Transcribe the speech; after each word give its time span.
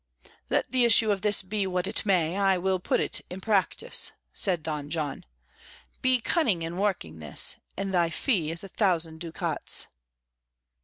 "Let 0.49 0.67
the 0.71 0.83
issue 0.83 1.11
of 1.11 1.21
this 1.21 1.43
be 1.43 1.67
what 1.67 1.85
it 1.85 2.07
may, 2.07 2.35
I 2.35 2.57
will 2.57 2.79
put 2.79 2.99
it 2.99 3.21
in 3.29 3.39
practice," 3.39 4.11
said 4.33 4.63
Don 4.63 4.89
John. 4.89 5.25
"Be 6.01 6.19
cunning 6.19 6.63
in 6.63 6.77
working 6.77 7.19
this, 7.19 7.57
and 7.77 7.93
thy 7.93 8.09
fee 8.09 8.49
is 8.49 8.63
a 8.63 8.67
thousand 8.67 9.19
ducats." 9.19 9.89